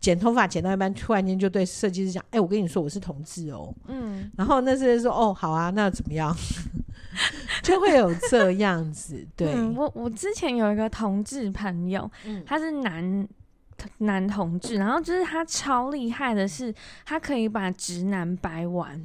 [0.00, 6.34] 剪头发剪到一半，突然间就对设计师讲：“哎、欸，我跟你说，我是同志哦。”嗯，然后那设计师说：“哦，好啊，那怎么样？”
[7.62, 9.26] 就会有这样子。
[9.34, 13.26] 对，嗯、我我之前有一个同志朋友，嗯、他是男。
[13.98, 19.00] 男同志，然后就是他超厉害的是，他可以把直男掰弯，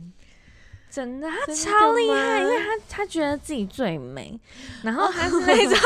[0.90, 4.40] 真的，他超厉害，因为他他觉得自己最美，
[4.84, 5.78] 然后他是那种，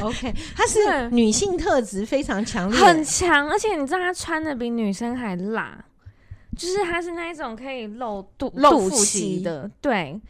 [0.02, 5.84] OK，他是 女性特质非常强烈，很强，而且你知道他穿的比女生还辣，
[6.56, 10.20] 就是他是那一种可以露肚露腹肌的，对。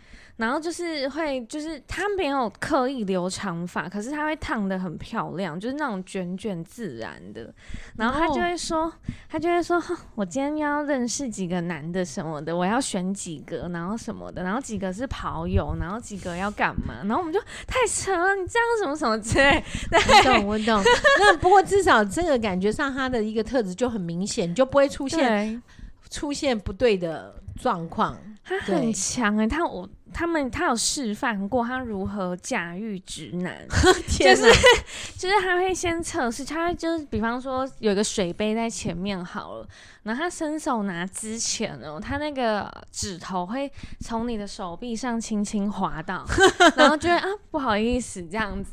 [0.43, 7.55] 然后就是会，就是他没有刻意留长发，可是他会烫的很漂亮，就是那种卷卷自然的。
[7.97, 8.93] 然后他就会说，哦、
[9.29, 9.81] 他就会说，
[10.17, 16.97] 我今天要认识几个男的什么的，我要选几个，然后什么的，然后几个是跑友，然后几个要干嘛？
[17.05, 19.65] 然后我们就太扯了，你这样什么什么之类。
[19.93, 20.83] 我懂，我懂。
[21.21, 25.63] 那不过至少这个感觉上，他的一个特质就很明显，你就不会出现
[26.11, 28.19] 出现不对的状况。
[28.43, 29.89] 他很强哎、欸，他我。
[30.13, 33.67] 他们他有示范过他如何驾驭直男，
[34.07, 34.43] 就是
[35.19, 39.67] 就是他会先测试，他会就是比方说有个水杯在前面好了，
[40.03, 43.71] 然后他伸手拿之前哦，他那个指头会
[44.01, 46.25] 从你的手臂上轻轻滑到，
[46.77, 48.73] 然后觉得啊不好意思这样子，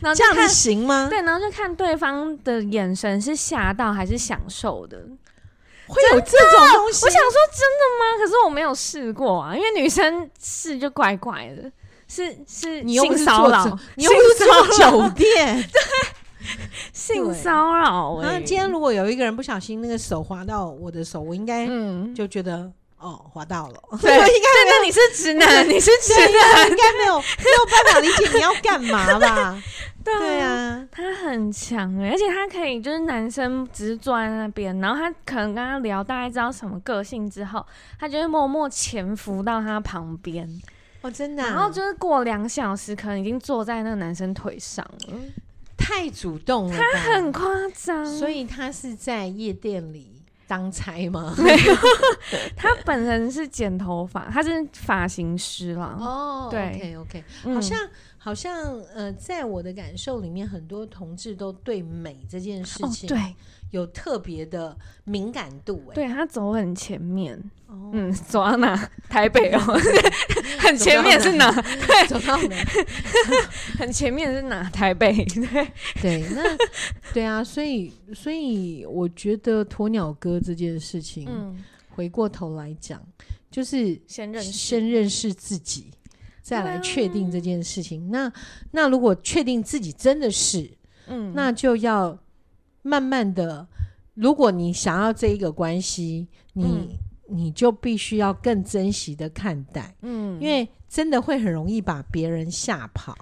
[0.00, 1.08] 然后这样子行吗？
[1.10, 5.02] 对，然后就看对方的眼神是吓到还是享受的。
[5.86, 7.04] 会有这种东西？
[7.04, 8.18] 我想说真的吗？
[8.18, 11.70] 可是我没有试过啊，因为女生试就怪怪的，
[12.08, 15.80] 是是性骚扰，你又不是做酒店，对，
[16.92, 18.18] 性骚扰。
[18.22, 21.66] 那今天如果有一个人不小心那个手滑到我的手，我应该
[22.14, 22.70] 就觉得。
[23.02, 23.82] 嗯哦，滑到了。
[24.00, 29.62] 对，应该那你是直男，你是直男，应该没有没有办法理解你要干嘛吧？
[30.04, 37.64] 对啊，他很强哎，而且他可以就是男生只是坐在那边，然后他可能跟他聊，大概知道什么个性之后，
[38.00, 40.48] 他就会默默潜伏到他旁边。
[41.02, 41.42] 哦，真的。
[41.44, 45.14] 然后就是过两小时，可能已经坐在那个男生腿上了，
[45.76, 46.76] 太主动了。
[46.76, 50.21] 他很夸张，所以他是在夜店里。
[50.52, 51.34] 当差吗？
[51.38, 51.74] 没有，
[52.54, 55.96] 他本人是剪头发，他是发型师啦。
[55.98, 63.34] 哦，对，OK OK，好像、嗯、好像呃，在我的感受里面，很多同志都对美这件事情，哦、对。
[63.70, 67.34] 有特别的敏感度，哎，对，他走很前面，
[67.68, 68.76] 哦、嗯，走到哪？
[69.08, 69.60] 台北哦，
[70.62, 71.50] 很前面是哪？
[71.52, 72.56] 对， 走到哪？
[73.78, 74.62] 很前面是哪？
[74.70, 75.68] 台北，对，
[76.00, 76.42] 对，那
[77.12, 83.02] 对啊，所以，所以我觉得鸵鸟哥这件事情，嗯，回过头来讲，
[83.50, 85.92] 就是先认识，先认识自己，
[86.40, 88.10] 再来确定这件事情。
[88.10, 88.32] 那，
[88.70, 90.70] 那如果确定自己真的是，
[91.06, 92.18] 嗯，那就要。
[92.84, 93.68] 慢慢的，
[94.14, 96.88] 如果你想要这一个关系，你、嗯、
[97.32, 103.16] 你就必须要更珍惜的看待，嗯，因为真的会很容易把别人吓跑，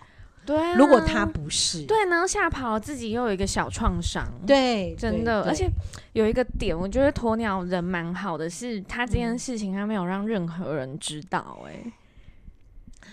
[0.44, 5.68] 对、啊，如果他不是，对，然后吓跑自己又有一个小创伤，对，真的，而且
[6.12, 11.92] 有一个点，我觉得鸵鸟人蛮好的，是他这件事情他没有让任何人知道、欸，哎、嗯。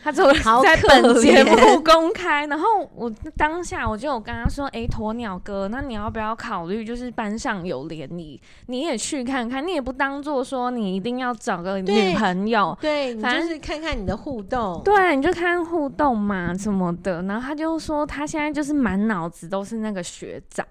[0.04, 0.22] 他只
[0.64, 20.66] 在本节目公开，然后我当下我就有跟他说：“哎、欸，鸵鸟哥，那你要不要考虑，就是班上有联谊，你也去看看，你也不当做说你一定要找个女朋友，对，反正是看看你的互动，对，你就看互动嘛，什么的。”然后他就说他现在就是满脑子都是那个学长，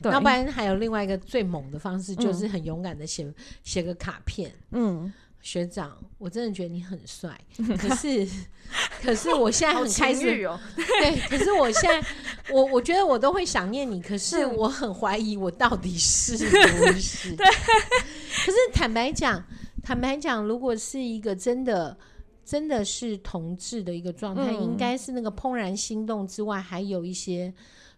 [0.00, 3.26] 对，要不然还有另外一个最猛的方式，就是很勇敢的写
[3.64, 5.12] 写、嗯、个卡片，嗯。
[5.40, 7.38] 学长，我真的觉得你很帅，
[7.78, 8.28] 可是，
[9.00, 10.58] 可是我现在很开心哦。
[10.76, 12.08] 对，可是我现在，
[12.50, 17.34] 我我觉得我都会想念你，可是我很怀疑我到底是不是。
[17.36, 17.46] 对。
[17.46, 19.44] 可是坦白讲，
[19.82, 21.96] 坦白讲，如果是一个真的，
[22.44, 27.54] 真的是同志的一个状态，嗯、应该是那个怦然心动之外，还有一些。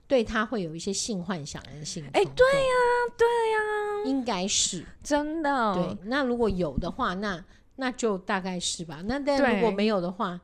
[0.07, 2.75] 对他会有一些性幻想的性，哎，对呀，
[3.19, 3.59] 对呀，
[4.05, 5.75] 应该是真的。
[5.75, 7.43] 对，那如果有的话，那
[7.77, 9.01] 那就大概是吧。
[9.05, 10.41] 那但如果没有的话，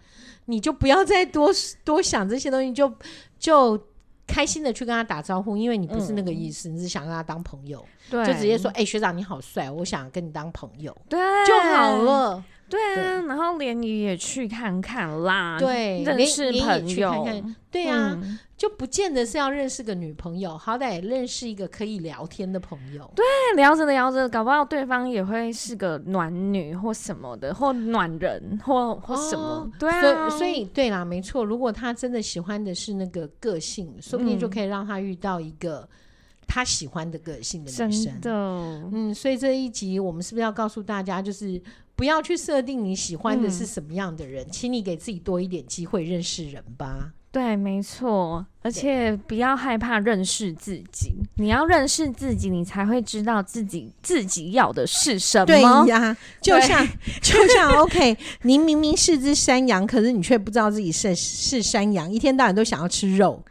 [0.46, 1.50] 你就不要再多
[1.84, 2.92] 多想这些东西，就
[3.38, 3.78] 就
[4.26, 12.44] 开心的去跟他打招呼，因为你不是那个意思，嗯、你是想跟他当朋友，对，就直接说，哎，学长你好帅，我想跟你当朋友，对，就好了。
[12.68, 18.18] 对啊，对，然后联谊也去看看啦，对，认识朋友，看看对啊。
[18.22, 23.10] 嗯就不见得是要认识个女朋友，好歹认识一个可以聊天的朋友。
[23.14, 23.24] 对，
[23.56, 29.42] 聊着聊着，搞不好对方也会是个暖女或什么的，或暖人，或或什么。
[29.42, 31.44] 哦、对啊，所以，所以对啦，没错。
[31.44, 35.86] 如果他真的喜欢的是那个个性，说不定就可以让他遇到一个
[36.46, 38.04] 他喜欢的个性的女生。
[38.04, 38.30] 真的，
[38.92, 41.60] 嗯，所以这一集我们是不是要告诉大家，就是
[41.96, 47.12] 不要去设定你喜欢的是什么样的人，嗯、请你给自己多一点机会认识人吧。
[47.30, 51.12] 对，没错，而且不要害怕认识自己。
[51.34, 55.46] 你要认识自己，你才会知道自己自己要的是什么。
[55.46, 56.86] 对呀，就像
[57.20, 63.42] 就像 OK，你明明是只山羊，可是你却不知道自己是是山羊，一天到晚都想要吃肉。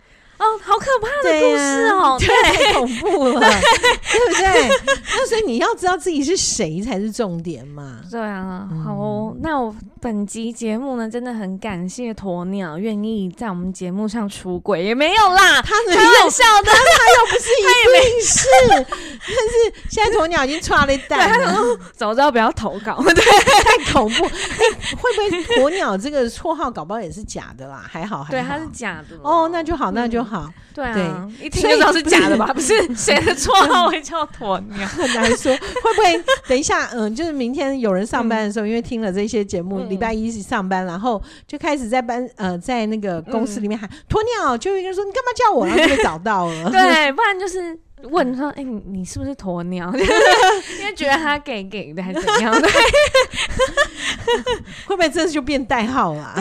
[0.53, 4.69] 哦，好可怕的故事哦， 对啊、太恐怖了， 对，不对？
[5.15, 7.99] 那所以你要知道自己是谁才是重点嘛。
[8.09, 17.63] 对啊，好哦，那我本集节目呢，真的很感谢鸵鸟愿意在我们节目上出轨，也没有啦，他开玩笑的，他又不是一
[18.11, 21.55] 定是，但是现在鸵鸟已经剉了一代了，
[21.95, 24.25] 早知道不要投稿，对，太恐怖。
[24.25, 24.63] 哎，
[24.97, 27.83] 会不会鸵鸟这个绰号搞不好也是假的啦？
[27.89, 29.17] 还好，还好，对，他是假的。
[29.23, 30.42] 哦，那就好，那就好。
[30.46, 32.48] 好，对啊，一听就知道是假的吧？
[32.54, 35.56] 不是谁的绰号 会叫鸵鸟，很难说。
[35.56, 36.89] 会不会等一下？
[36.94, 46.69] 嗯，就是明天有人上班的时候，因为听了这些节目，礼拜一上班，然后就开始在班呃，在那个公司里面喊鸵鸟，就有一个人说：“你干嘛叫我？”然后就被找到了。
[46.71, 47.77] 对，不然就是
[48.10, 49.91] 问说：“哎，你是不是鸵鸟？”
[50.79, 52.67] 因为觉得他给给的还是怎样的？
[54.85, 56.35] 会不会这次就变代号了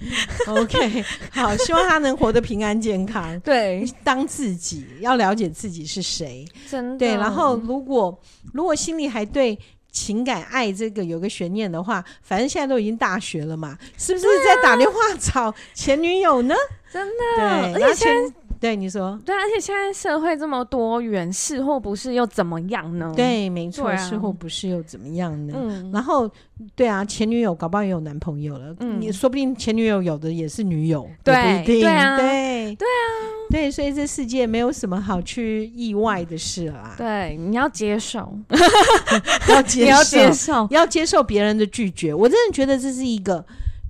[0.48, 3.38] OK，好，希望他能活得平安健康。
[3.40, 6.98] 对，当自己要了解自己是谁，真的。
[6.98, 8.18] 对，然后如果
[8.52, 9.58] 如果心里还对
[9.92, 16.54] 情感爱这个有个悬念的话，反正现在都已经大学了嘛，是不是在打电话找前女友呢？
[16.92, 23.10] 真的，对，而且前对，你说对，而且现在社会这么多元，是或不是又怎么样呢？
[23.16, 25.54] 对，没错，啊、是或不是又怎么样呢？
[25.56, 26.30] 嗯，然后
[26.76, 33.08] 对啊，前女友搞不好也有男朋友了，嗯，你说不定前女友有的也是女友，对，对啊，对，对啊，
[33.48, 36.94] 对，所以这世界没有什么好去意外的事啦。
[36.98, 38.30] 对，你要接受，
[39.48, 42.12] 要接受，要接受，要接受别人的拒绝。
[42.12, 43.42] 我真的觉得这是一个。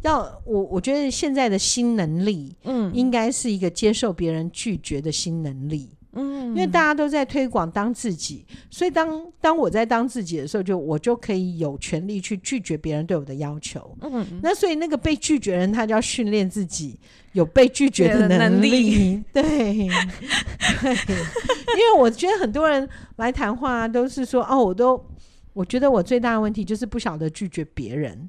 [0.02, 16.98] 要我，我觉得现在的新能力，嗯，应该是一个接受别人拒绝的新能力，嗯，因为大家都在推广当自己，所以当当我在当自己的时候，就我就可以有权利去拒绝别人对我的要求，嗯，那所以那个被拒绝人，他就要训练自己
[17.32, 19.22] 有被拒绝的能力，能力。
[19.34, 19.86] 对，对，
[21.76, 24.98] 因为我觉得很多人来谈话都是说，哦，我都
[25.52, 28.28] 我觉得我最大的问题就是不晓得拒绝别人。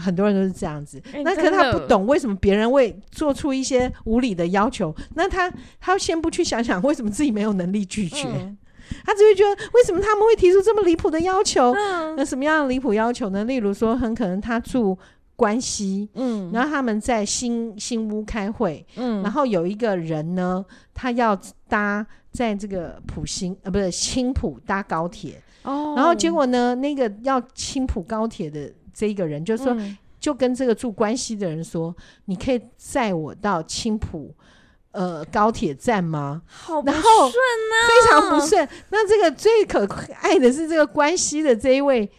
[0.00, 8.56] 很多人都是这样子，欸、那可是他不懂为什么别人会做出一些无理的要求，那他他先不去想想为什么自己没有能力拒绝，嗯、
[9.04, 11.72] 他只会觉得为什么他们会提出这么离谱的要求？
[11.72, 13.44] 嗯、那什么样的离谱要求呢？
[13.44, 14.96] 例如说，很可能他住
[15.36, 20.64] 关西，嗯，然后他们在新新屋开会，嗯，然后有一个人呢，
[20.94, 21.38] 他要
[21.68, 28.72] 搭在这个普新呃不是青浦搭高铁，哦，然后结果呢，那个要青浦高铁的。
[28.94, 31.94] 这一个人就是说，嗯、就跟这个住关西的人说
[32.26, 34.34] ：“你可以载我到青浦
[34.92, 38.68] 呃高铁站吗？”好不顺啊，非常不顺。
[38.90, 39.86] 那这个最可
[40.20, 42.10] 爱的是这个关西的这一位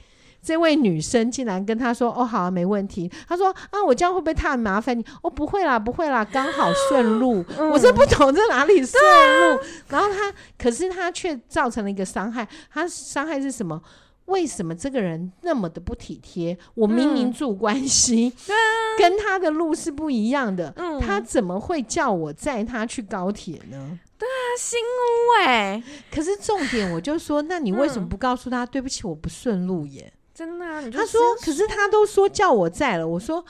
[0.42, 7.46] 这位女生，竟然跟他说：“哦，好啊，没问题。”他说：“啊，我这样会不会太麻烦你？”哦，不会啦，不会啦，刚好顺路。
[7.58, 9.56] 嗯、我说不懂在哪里顺路？
[9.56, 12.46] 啊、然后他，可是他却造成了一个伤害。
[12.70, 13.82] 他伤害是什么？
[14.26, 16.58] 为什么这个人那么的不体贴？
[16.76, 18.54] 我明明住关西， 嗯、
[18.98, 24.00] 跟他的路是不一样的，嗯、他怎么会叫我载他去高铁呢？
[24.18, 25.84] 对啊，新屋哎！
[26.10, 28.64] 可是重点，我就说，那你为什么不告诉他？
[28.64, 30.14] 嗯、对不起，我不顺路耶。
[30.34, 30.82] 真的啊？
[30.90, 33.06] 他说，可是他都说叫我在了。
[33.06, 33.44] 我说，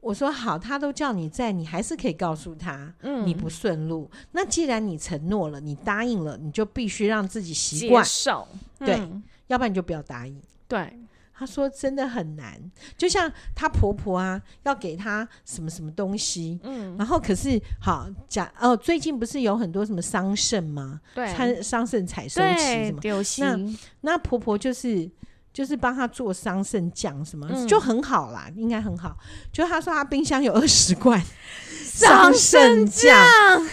[0.00, 4.10] 我说好，他都叫你在，你还是可以告诉他，嗯，你不顺路。
[4.32, 8.46] 那既然你承诺了，你答应了，你就必须让自己习惯受，
[8.78, 8.96] 对。
[8.96, 10.40] 嗯要不然你就不要答应。
[10.66, 10.98] 对，
[11.34, 12.58] 他说真的很难，
[12.96, 21.00] 就像她婆婆啊，要给她什么什么东西，嗯，然后可是好讲哦，最近不是有很多什么桑葚吗？
[21.14, 23.00] 对，桑葚采收期什么？
[24.02, 25.10] 那那婆婆就是
[25.52, 29.16] 就是帮她做桑葚酱什么，嗯、就很好啦，应该很好。
[29.52, 31.22] 就她说她冰箱有二十罐。
[31.94, 33.14] 桑葚酱，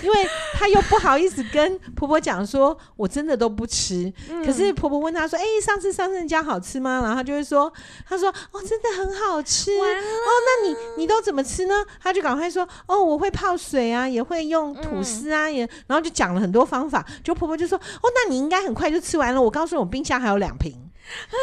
[0.03, 4.11] 因为她又不好意思跟婆婆讲说，我真的都不吃。
[4.29, 7.71] 嗯、可是婆婆问她说：“哎、欸，上次桑葚酱好吃吗？”然后她就会说
[8.07, 9.71] ：“她说哦，真的很好吃。
[9.77, 15.67] 了哦，那你你都怎么吃呢？”她就赶快说：“哦，我会泡水啊，也会用吐司啊，也……
[15.87, 17.05] 然后就讲了很多方法。
[17.23, 20.73] 就婆婆就说：‘哦，那你应该很快就吃完了。’我告诉你，我冰箱还有两瓶。”
[21.09, 21.35] 啊！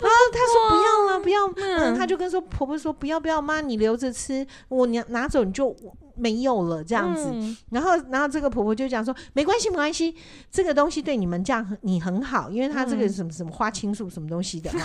[0.00, 1.46] 然后她说不要了，不要。
[1.56, 5.76] 嗯，她就跟说婆婆说不要不要，妈你留着吃，我拿拿走你就
[6.20, 7.30] 没有了这样子。
[7.32, 10.14] 嗯、然后然后这个婆婆就讲说没关系没关系，
[10.50, 14.70] 这个东西对你们这样你很好，因为它这个什么什么花青素什么东西的。
[14.72, 14.80] 嗯、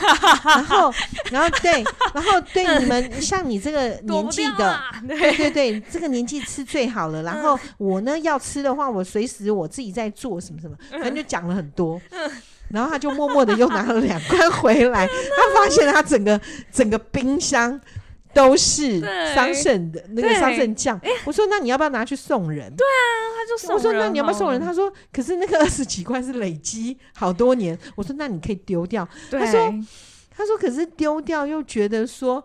[0.45, 0.93] 然后
[1.31, 1.83] 然后对，
[2.13, 7.21] 然后对你们像你这个年纪的，对对对，这个年纪吃最好了。
[7.23, 12.01] 然后我呢要吃的话，我随时我自己在做什么什么，反正就讲了很多。
[12.69, 15.05] 然后他就默默的又拿了两罐回来，
[15.37, 16.39] 他发现他整个
[16.71, 17.79] 整个冰箱
[18.35, 18.99] 都是
[19.33, 20.99] 桑葚的那个桑葚酱。
[21.25, 22.71] 我说那你要不要拿去送人？
[22.75, 23.01] 对啊，
[23.33, 23.73] 他就送。
[23.73, 24.59] 我说那你要不要送人？
[24.59, 27.79] 他说可是那个 二十几块是累积好多年。
[27.95, 29.07] 我说那你可以丢掉。
[29.31, 29.73] 他说
[30.29, 32.43] 他说可是丢掉又觉得说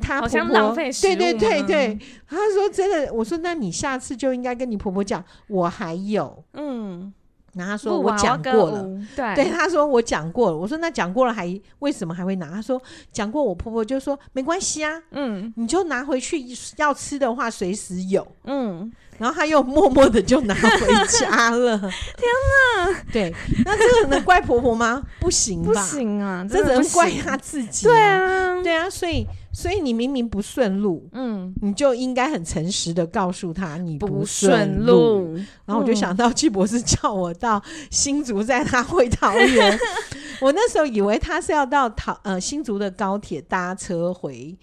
[0.00, 0.92] 他婆婆好像浪费。
[0.92, 1.98] 对对对对，
[2.28, 3.12] 他说真的。
[3.12, 7.12] 我说那你下次就应该跟你婆婆讲，我还有嗯。
[7.54, 8.82] 然后他说我讲过了，
[9.16, 10.56] 对，对，他说我讲过了。
[10.56, 12.50] 我说那讲过了还为什么还会拿？
[12.50, 12.80] 他说
[13.12, 16.44] 讲过，我婆婆就说没关系啊，嗯，你就拿回去
[16.76, 18.92] 要吃的话随时有，嗯。
[19.18, 20.70] 然后他又默默的就拿回
[21.06, 21.76] 家了。
[22.16, 22.30] 天
[22.78, 23.04] 哪！
[23.12, 23.34] 对，
[23.66, 25.02] 那这个能怪婆婆吗？
[25.20, 27.86] 不行吧，不行啊，这只能怪他自己。
[27.86, 29.26] 对啊，对啊，所以。
[29.52, 34.94] 所以你明明不顺路，嗯，你就应该很诚实的告诉他你不顺路。
[34.94, 35.34] 路
[35.66, 39.78] 然后我就想到季博士叫我到新竹载他回桃园，
[40.40, 44.56] 我那时候以为他是要到桃呃新竹的高铁搭车回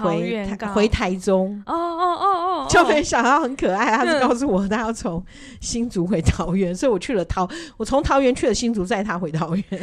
[0.00, 1.62] 回台回台中。
[1.66, 2.26] 哦哦哦
[2.64, 5.22] 哦，就没想到很可爱，他就告诉我他要从
[5.60, 9.64] 新竹回桃园，所以我去了桃，我从桃园去了新竹载他回桃园。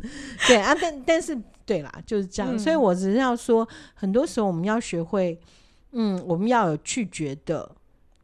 [0.46, 1.36] 对啊，但但是。
[1.66, 5.36] 对啦，就是这样，嗯、所以我只是要说，很多时候我们要学会，
[5.90, 7.68] 嗯，我们要有拒绝的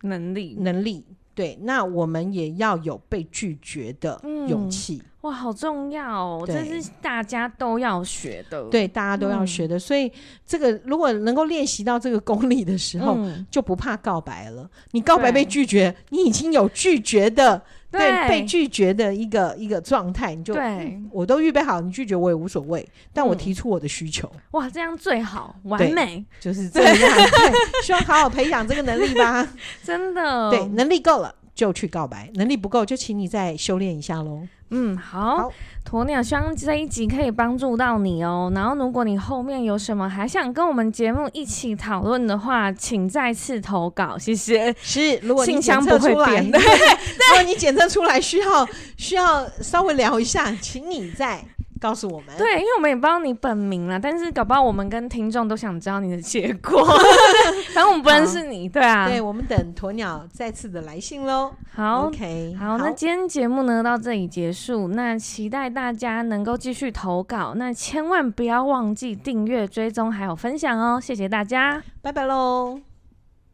[0.03, 1.05] 能力，能力。
[1.35, 5.03] 对，那我们也要有被拒绝的勇气。
[5.03, 6.45] 嗯、哇，好重要哦！
[6.47, 8.63] 这是大家都要学的。
[8.65, 9.77] 对，大家都要学的。
[9.77, 10.13] 嗯、所以，
[10.47, 14.71] 这个如果能够练习到这个功力的时候，嗯、就不怕告白了。
[14.93, 17.61] 你告白被拒绝，你已经有拒绝的，
[17.93, 22.85] 对，对被拒绝的一个一个状态，你就对、嗯，我都预备好，你拒绝我也无所谓。
[23.13, 26.97] 但我提出我的需求，嗯、哇，这样最好，完美，就是这样。
[26.97, 27.53] 对，
[27.85, 29.47] 希望好好培养这个能力吧。
[29.85, 31.35] 真的，对，能力够了。
[31.55, 34.47] 就去告白，能力不够就请你再修炼一下喽。
[34.75, 35.53] 嗯，好，
[35.85, 38.51] 鸵鸟，希望这一集可以帮助到你哦。
[38.55, 44.75] 然后，如果你后面有什么还想跟我们节目一起讨论的话，请再次投稿，谢谢。
[44.81, 46.59] 是，如果你信箱不会变，对，
[47.29, 51.45] 如果你检测出来需要需要稍微聊一下，请你再。
[51.83, 56.85] 告诉我们，对，因为我们也不知道你本名了，但是搞不好我们跟听众都想知道你的结果。
[57.75, 61.51] 反正我们不认识你，对啊，对，我们等鸵鸟再次的来信喽。
[61.75, 72.92] 好，OK，好，好，那今天节目呢到这里结束，那期待大家能够继续投稿，那千万不要忘记订阅、追踪还有分享哦，谢谢大家，拜拜喽。